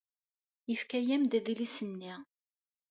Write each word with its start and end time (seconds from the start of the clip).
Yefka-am-d 0.69 1.31
adlis-nni. 1.37 2.13